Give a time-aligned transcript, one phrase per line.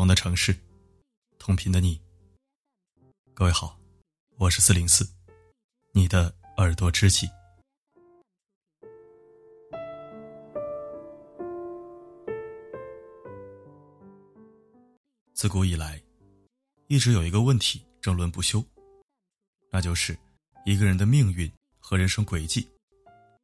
[0.00, 0.56] 同的城市，
[1.38, 2.00] 同频的你。
[3.34, 3.78] 各位好，
[4.38, 5.06] 我是四零四，
[5.92, 7.28] 你的耳朵知己。
[15.34, 16.02] 自古以来，
[16.86, 18.64] 一直有一个问题争论不休，
[19.70, 20.18] 那就是
[20.64, 22.66] 一个人的命运和人生轨迹，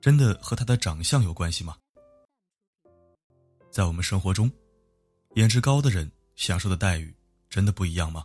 [0.00, 1.76] 真的和他的长相有关系吗？
[3.70, 4.50] 在我们生活中，
[5.34, 7.12] 颜值高的人享受的待遇
[7.50, 8.24] 真的不一样吗？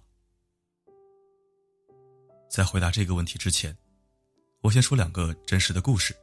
[2.48, 3.76] 在回答这个问题之前，
[4.62, 6.16] 我先说两个真实的故事。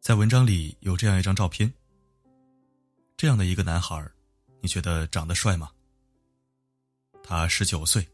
[0.00, 1.70] 在文章里有这样一张照片，
[3.16, 4.08] 这样的一个男孩，
[4.60, 5.72] 你觉得长得帅吗？
[7.24, 8.06] 他十九岁，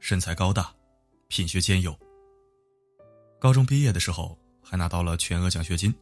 [0.00, 0.74] 身材高大，
[1.28, 1.94] 品学兼优。
[3.38, 5.94] 高中毕业的时候还拿到了全额奖学金。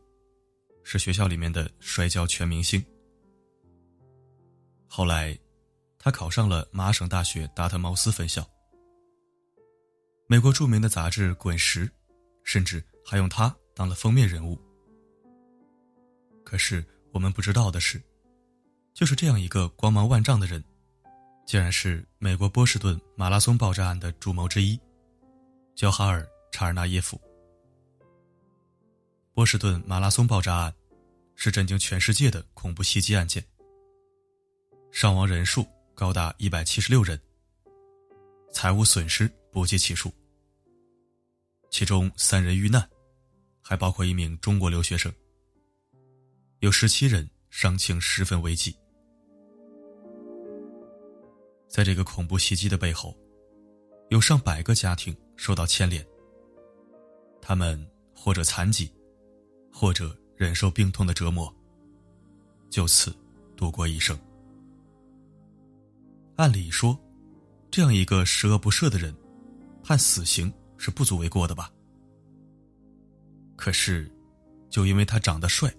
[0.85, 2.81] 是学校里面的摔跤全明星。
[4.89, 5.39] 后来，
[5.99, 8.49] 他考上了麻省大学达特茅斯分校。
[10.29, 11.87] 美国著名的杂志《滚石》，
[12.45, 14.59] 甚至还用他当了封面人物。
[16.45, 18.03] 可是我们不知道的是，
[18.95, 20.63] 就是这样一个光芒万丈的人，
[21.45, 24.79] 竟然是美国波士顿马拉松爆炸案的主谋之一——
[25.75, 27.21] 焦哈尔·查尔纳耶夫。
[29.35, 30.75] 波士顿马拉松爆炸案
[31.35, 33.45] 是震惊全世界的恐怖袭击案件，
[34.97, 35.63] 伤亡人数
[35.95, 37.21] 高达一百七十六人，
[38.51, 40.11] 财物损失不计其数。
[41.69, 42.89] 其中三人遇难，
[43.61, 45.13] 还包括一名中国留学生，
[46.61, 48.75] 有十七人伤情十分危急。
[51.69, 53.15] 在这个恐怖袭击的背后，
[54.09, 56.03] 有上百个家庭受到牵连，
[57.43, 57.79] 他们
[58.15, 58.91] 或者残疾。
[59.71, 61.55] 或者忍受病痛的折磨，
[62.71, 63.15] 就此
[63.59, 64.19] 度过一生。
[66.37, 66.99] 按理说，
[67.71, 69.15] 这样一个十恶不赦的人，
[69.83, 71.71] 判死刑是不足为过的吧？
[73.57, 74.11] 可是，
[74.69, 75.75] 就因为他长得帅，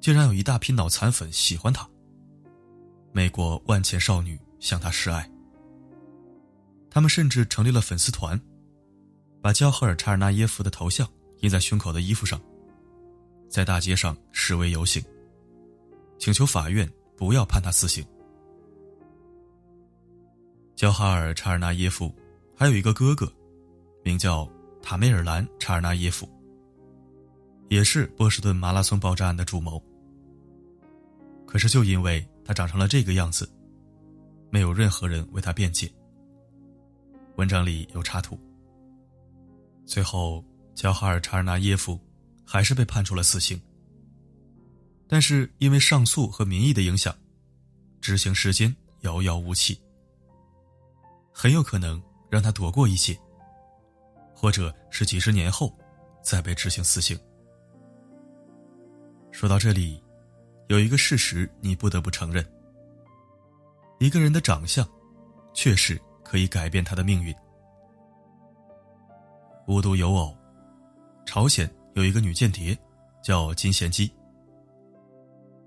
[0.00, 1.88] 竟然有一大批脑残粉喜欢他。
[3.12, 5.30] 美国万千少女向他示爱，
[6.90, 8.40] 他们甚至成立了粉丝团，
[9.40, 11.08] 把焦赫尔·查尔纳耶夫的头像
[11.40, 12.40] 印在胸口的衣服上。
[13.48, 15.02] 在大街上示威游行，
[16.18, 18.04] 请求法院不要判他死刑。
[20.78, 22.14] 焦哈尔·查尔纳耶夫
[22.56, 23.28] 还有一个哥哥，
[24.04, 24.48] 名叫
[24.80, 26.30] 塔梅尔兰·查尔纳耶夫，
[27.68, 29.82] 也是波士顿马拉松爆炸案的主谋。
[31.48, 33.50] 可是，就因为他长成了这个样子，
[34.50, 35.92] 没有任何人为他辩解。
[37.34, 38.38] 文章里有插图。
[39.84, 40.44] 最后，
[40.76, 41.98] 焦哈尔·查尔纳耶夫。
[42.50, 43.60] 还是被判处了死刑，
[45.06, 47.14] 但是因为上诉和民意的影响，
[48.00, 49.78] 执行时间遥遥无期，
[51.40, 53.16] 很有可能让他躲过一劫，
[54.34, 55.72] 或者是几十年后
[56.20, 57.16] 再被执行死刑。
[59.30, 60.02] 说到这里，
[60.66, 62.44] 有一个事实你不得不承认：
[64.00, 64.84] 一个人的长相，
[65.54, 67.32] 确实可以改变他的命运。
[69.68, 70.36] 无独有偶，
[71.24, 71.72] 朝鲜。
[71.94, 72.76] 有一个女间谍，
[73.22, 74.12] 叫金贤姬。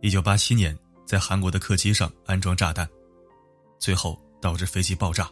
[0.01, 2.85] 一九八七年，在韩国的客机上安装炸弹，
[3.79, 5.31] 最后导致飞机爆炸。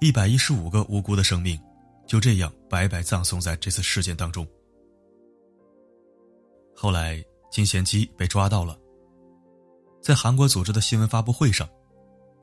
[0.00, 1.60] 一百一十五个无辜的生命，
[2.06, 4.46] 就这样白白葬送在这次事件当中。
[6.74, 7.20] 后来，
[7.50, 8.78] 金贤基被抓到了，
[10.00, 11.68] 在韩国组织的新闻发布会上，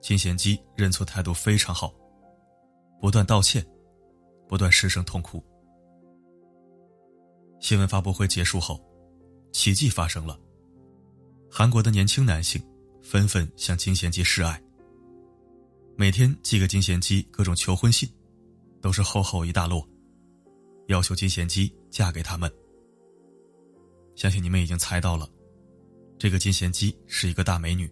[0.01, 1.93] 金贤基认错态度非常好，
[2.99, 3.65] 不断道歉，
[4.49, 5.41] 不断失声痛哭。
[7.61, 8.83] 新闻发布会结束后，
[9.53, 10.37] 奇迹发生了。
[11.49, 12.61] 韩国的年轻男性
[13.01, 14.61] 纷纷向金贤基示爱，
[15.97, 18.09] 每天寄给金贤姬各种求婚信，
[18.81, 19.87] 都是厚厚一大摞，
[20.87, 22.51] 要求金贤姬嫁给他们。
[24.13, 25.29] 相信你们已经猜到了，
[26.19, 27.89] 这个金贤姬是一个大美女。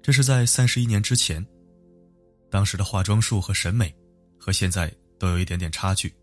[0.00, 1.44] 这是在三十一年之前，
[2.48, 3.92] 当时的化妆术和审美，
[4.38, 6.14] 和现在都有一点点差距。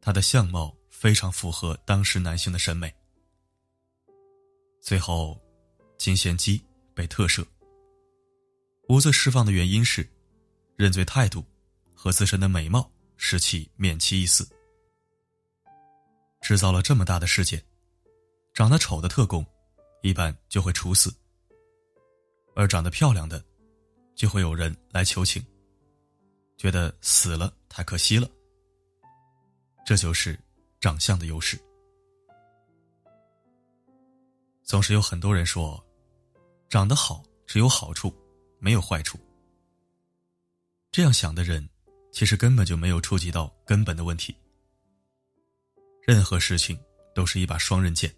[0.00, 2.90] 她的相貌非常符合当时男性的审美。
[4.80, 5.38] 最后，
[5.98, 6.62] 金贤姬
[6.94, 7.44] 被特赦。
[8.90, 10.04] 无罪释放的原因是，
[10.74, 11.44] 认罪态度
[11.94, 14.44] 和自身的美貌使其免其一死。
[16.40, 17.64] 制造了这么大的事件，
[18.52, 19.46] 长得丑的特工
[20.02, 21.14] 一般就会处死，
[22.56, 23.40] 而长得漂亮的
[24.16, 25.40] 就会有人来求情，
[26.56, 28.28] 觉得死了太可惜了。
[29.86, 30.36] 这就是
[30.80, 31.56] 长相的优势。
[34.64, 35.80] 总是有很多人说，
[36.68, 38.12] 长得好只有好处，
[38.60, 39.18] 没有坏处。
[40.92, 41.68] 这样想的人，
[42.12, 44.36] 其实根本就没有触及到根本的问题。
[46.06, 46.78] 任何事情
[47.14, 48.14] 都是一把双刃剑，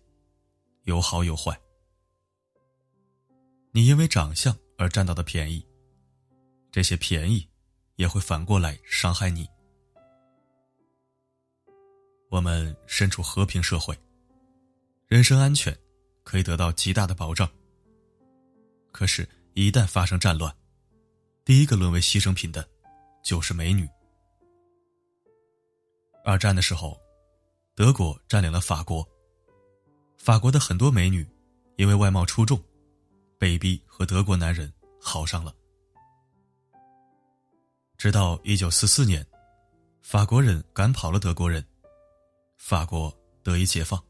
[0.85, 1.59] 有好有坏。
[3.71, 5.67] 你因为长相而占到的便宜，
[6.71, 7.49] 这些便宜
[7.97, 9.49] 也会反过来伤害你。
[12.31, 13.99] 我们身处和平社会，
[15.07, 15.77] 人身安全
[16.23, 17.47] 可以得到极大的保障。
[18.91, 20.55] 可是，一旦发生战乱，
[21.45, 22.69] 第一个沦为牺牲品的，
[23.23, 23.89] 就是美女。
[26.25, 26.99] 二战的时候，
[27.75, 29.07] 德国占领了法国，
[30.19, 31.27] 法国的很多美女
[31.77, 32.63] 因为外貌出众，
[33.39, 35.55] 被逼和德国男人好上了。
[37.99, 39.27] 直到一九四四年，
[40.01, 41.65] 法国人赶跑了德国人。
[42.57, 43.13] 法国
[43.43, 44.01] 得以解放，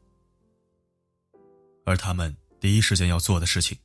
[1.85, 3.75] 而他们第一时间要做的事情，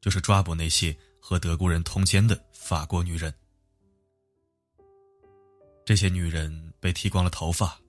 [0.00, 3.32] 就是抓捕那些和德国人通奸的法国女人。
[5.84, 7.80] 这些女人被剃光了头发，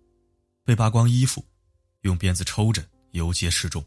[0.64, 1.44] 被扒光衣服，
[2.02, 3.84] 用鞭子抽着游街示众。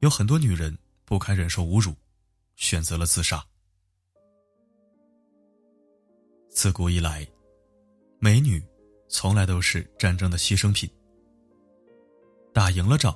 [0.00, 1.94] 有很多女人不堪忍受侮辱，
[2.56, 3.44] 选择了自杀。
[6.50, 7.26] 自古以来，
[8.18, 8.62] 美女。
[9.06, 10.90] 从来都是战争的牺牲品。
[12.52, 13.14] 打赢了仗，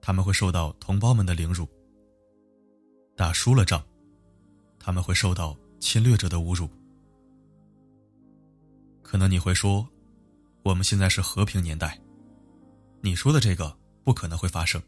[0.00, 1.66] 他们会受到同胞们的凌辱；
[3.18, 3.82] 打输了仗，
[4.78, 6.68] 他们会受到侵略者的侮辱。
[9.02, 9.84] 可能你会说，
[10.62, 11.98] 我们现在是和平年代，
[13.00, 14.80] 你说的这个不可能会发生。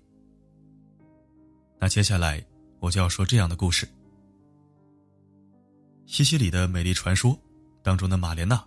[1.80, 2.40] 那接下来
[2.78, 3.88] 我就要说这样的故事：
[6.06, 7.36] 西西里的美丽传说
[7.82, 8.64] 当中的玛莲娜。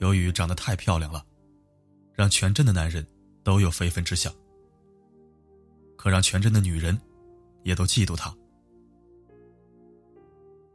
[0.00, 1.24] 由于长得太漂亮了，
[2.12, 3.06] 让全镇的男人
[3.44, 4.34] 都有非分之想。
[5.96, 7.00] 可让全镇的女人
[7.62, 8.36] 也都嫉妒她。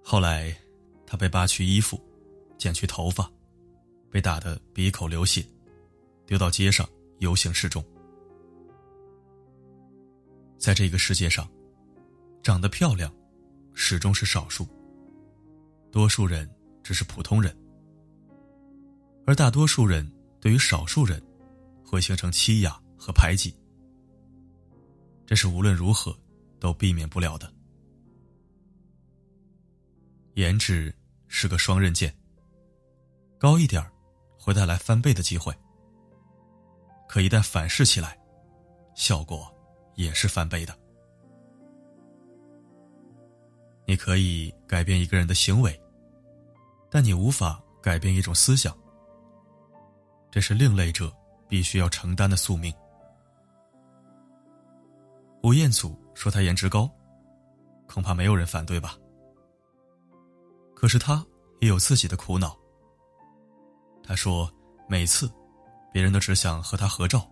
[0.04, 0.56] 后来，
[1.06, 2.00] 她被扒去衣服，
[2.58, 3.32] 剪去头发，
[4.10, 5.46] 被打得鼻口流血，
[6.26, 6.88] 丢到街上
[7.20, 7.84] 游行示众。
[10.58, 11.50] 在这个世界上，
[12.44, 13.14] 长得漂亮
[13.74, 14.68] 始终是少数，
[15.92, 16.50] 多数人
[16.84, 17.56] 只是普通人。
[19.26, 20.10] 而大多数人
[20.40, 21.22] 对于少数人，
[21.86, 23.54] 会形成欺压和排挤，
[25.26, 26.16] 这是无论如何
[26.60, 27.52] 都避免不了的。
[30.36, 30.94] 颜值
[31.28, 32.14] 是个双刃剑，
[33.38, 33.86] 高一点
[34.40, 35.54] 会带来翻倍的机会，
[37.08, 38.18] 可一旦反噬起来，
[38.96, 39.54] 效果
[39.96, 40.78] 也是翻倍的。
[43.86, 45.78] 你可以改变一个人的行为，
[46.90, 48.76] 但你无法改变一种思想。
[50.30, 51.14] 这是另类者
[51.50, 52.74] 必须要承担的宿命。
[55.44, 56.90] 吴彦祖说他颜值高，
[57.86, 58.96] 恐怕没有人反对吧。
[60.82, 61.24] 可是他
[61.60, 62.58] 也有自己的苦恼。
[64.04, 64.52] 他说，
[64.90, 65.32] 每次
[65.94, 67.30] 别人都只想和他合照，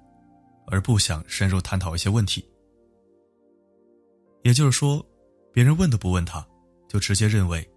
[0.68, 2.48] 而不想深入探讨一些问题。
[4.44, 5.04] 也就是说，
[5.51, 6.48] 别人问都不问他，
[6.88, 7.68] 就直接认为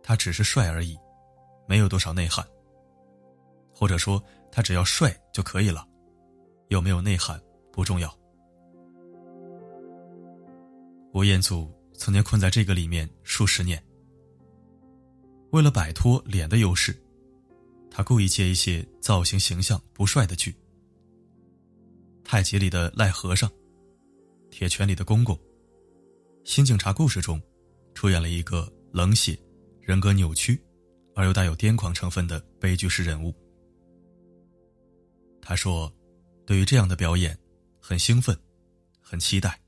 [0.00, 0.96] 他只是帅而已，
[1.66, 2.46] 没有多少内涵，
[3.74, 4.22] 或者说。
[4.52, 5.86] 他只要帅就可以了，
[6.70, 7.40] 有没有内涵
[7.72, 8.12] 不重要。
[11.14, 13.80] 吴彦祖曾经困在这个里面数十年，
[15.50, 16.96] 为了摆脱脸的优势，
[17.90, 20.52] 他故意接一些造型形象不帅的剧，
[22.22, 23.50] 《太极》里的赖和尚，
[24.50, 25.34] 《铁拳》里的公公，
[26.44, 27.40] 《新警察故事》中
[27.94, 29.36] 出演了一个冷血、
[29.80, 30.60] 人格扭曲
[31.16, 33.34] 而又带有癫狂成分的悲剧式人物。
[35.42, 35.92] 他说
[36.46, 37.36] ：“对于这样的表演，
[37.80, 38.38] 很兴奋，
[39.00, 39.60] 很期待，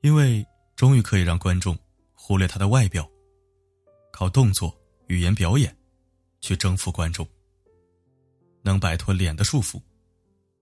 [0.00, 0.44] 因为
[0.74, 1.78] 终于可以让观众
[2.12, 3.08] 忽略他的外表，
[4.12, 4.72] 靠动作、
[5.08, 5.76] 语言表演
[6.40, 7.26] 去征服观众，
[8.62, 9.82] 能摆脱脸的束缚，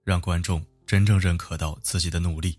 [0.02, 2.58] 让观众真正认可到自己的努力。”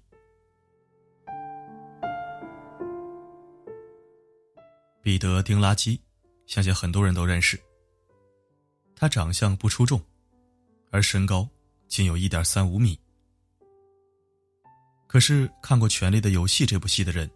[5.02, 6.00] 彼得·丁拉基，
[6.46, 7.60] 相信很多人都认识。
[8.96, 10.00] 他长相不出众。
[10.94, 11.48] 而身高
[11.88, 13.00] 仅有一点三五米。
[15.08, 17.32] 可是看过《权力的游戏》这部戏的人，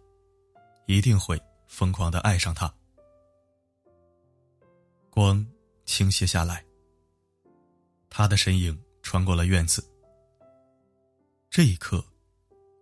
[0.86, 2.70] 一定会疯狂的爱上他。
[5.16, 5.42] 光
[5.86, 6.62] 倾泻下来，
[8.10, 9.82] 他的身影穿过了院子。
[11.48, 12.04] 这一刻，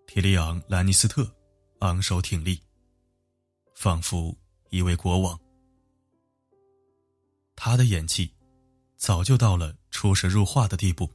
[0.04, 1.32] 提利昂·兰尼斯特
[1.78, 2.60] 昂首挺立，
[3.76, 4.36] 仿佛
[4.70, 5.38] 一位国王。
[7.54, 8.28] 他的演技
[8.96, 9.72] 早就到了。
[9.92, 11.08] 出神入化的地步，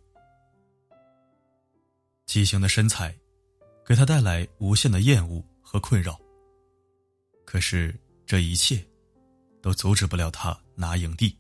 [2.26, 3.14] 畸形的身材
[3.86, 6.18] 给他带来无限的厌恶和困扰。
[7.46, 7.94] 可是
[8.26, 8.82] 这一切，
[9.62, 11.38] 都阻止不了他拿影帝，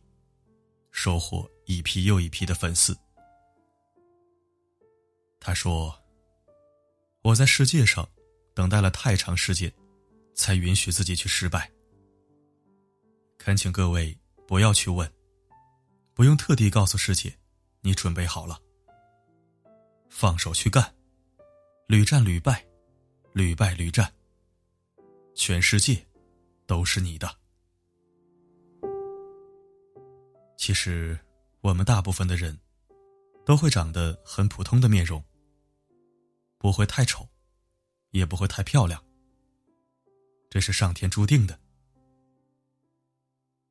[0.91, 2.93] 收获一批又一批的粉丝。
[5.39, 5.97] 他说
[7.23, 8.05] ：“我在世界上
[8.53, 9.73] 等待了太长时间，
[10.35, 11.71] 才允许自己去失败。
[13.37, 14.13] 恳请各位
[14.45, 15.09] 不要去问，
[16.13, 17.33] 不用特地告诉世界，
[17.79, 18.61] 你准备好了。
[20.09, 20.93] 放手去干，
[21.87, 22.67] 屡战屡败，
[23.31, 24.13] 屡败屡战。”
[25.33, 26.05] 全世界
[26.67, 27.38] 都是你的。
[30.59, 31.17] 其实，
[31.61, 32.59] 我们大部分的人
[33.45, 35.23] 都会长得很普通的面容，
[36.57, 37.25] 不会太丑，
[38.11, 39.01] 也不会太漂亮。
[40.49, 41.57] 这是上天注定的。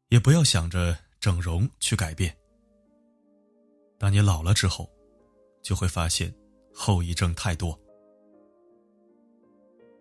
[0.08, 2.34] 也不要想着整容去改变。
[3.98, 4.90] 当你老了之后，
[5.62, 6.34] 就会发现
[6.72, 7.78] 后遗症太多。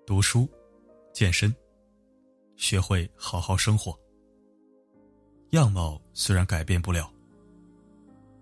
[0.05, 0.49] 读书。
[1.13, 1.53] 健身，
[2.55, 3.99] 学会好好生活。
[5.51, 7.11] 样貌虽然改变不了，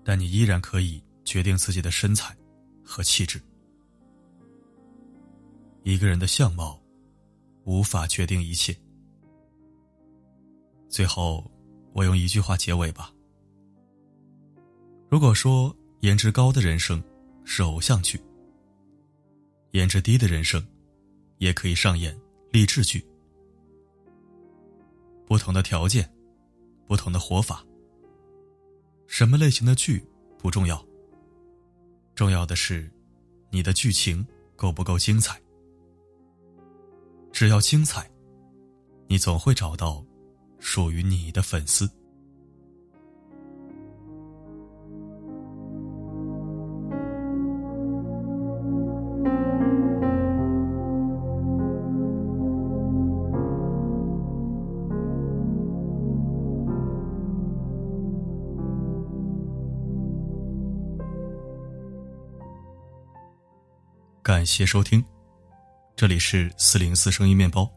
[0.04, 2.36] 但你依然可以决定自己的身材
[2.84, 3.42] 和气质。
[5.84, 6.82] 一个人的相貌
[7.64, 8.76] 无法决定一切。
[10.90, 11.50] 最后，
[11.94, 13.14] 我用一句话结尾吧：
[15.10, 17.04] 如果说颜值高的人生
[17.44, 18.20] 是偶像剧，
[19.72, 20.66] 颜值低的人生
[21.38, 22.18] 也可以上演。
[22.52, 23.06] 励志剧，
[25.26, 26.10] 不同的条件，
[26.88, 27.66] 不同的活法。
[29.08, 30.04] 什么类型的剧
[30.38, 30.84] 不重要，
[32.16, 32.92] 重要的是
[33.50, 34.26] 你的剧情
[34.56, 35.40] 够不够精彩。
[37.32, 38.10] 只要精彩，
[39.08, 40.06] 你总会找到
[40.60, 41.90] 属于你的粉丝。
[64.46, 65.04] 谢收听，
[65.96, 67.70] 这里是四零四声音面包。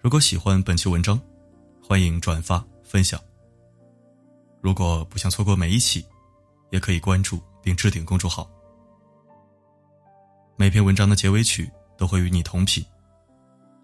[0.00, 1.20] 如果喜欢本期文章，
[1.82, 3.20] 欢迎转发分享。
[4.60, 6.04] 如果不想错过每一期，
[6.70, 8.50] 也可以关注并置顶公众号。
[10.56, 12.84] 每篇文章的结尾曲都会与你同频。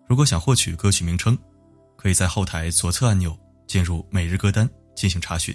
[0.08, 1.38] 如果想获取歌曲名称，
[1.96, 5.54] 可以在后台左侧按钮进入每日歌单进行查询。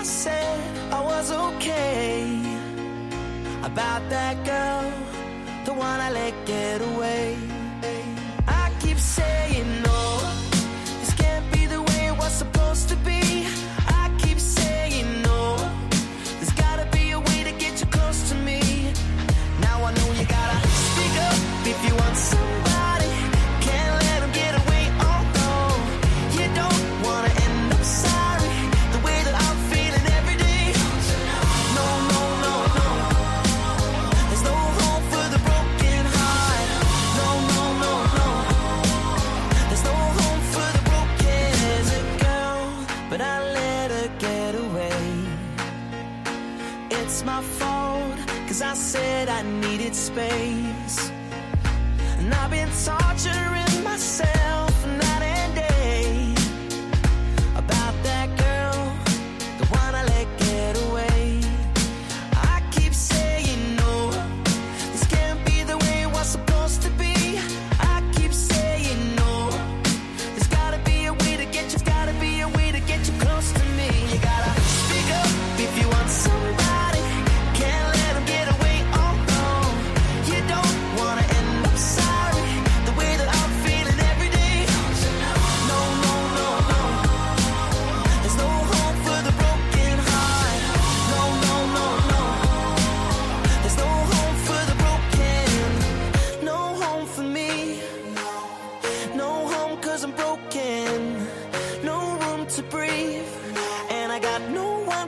[0.00, 0.58] I said
[0.90, 2.24] I was okay
[3.62, 4.90] about that girl,
[5.66, 7.49] the one I let get away.
[48.70, 51.10] I said I needed space.
[52.18, 53.49] And I've been torturing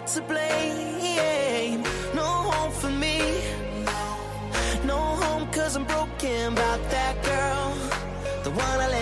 [0.07, 1.83] to blame.
[2.15, 3.19] No home for me.
[4.85, 7.75] No home, cause I'm broken about that girl.
[8.43, 9.02] The one I let